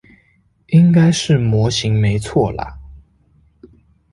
[0.69, 2.79] 應該是模型沒錯啦